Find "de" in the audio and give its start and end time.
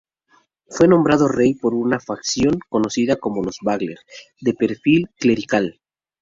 4.39-4.55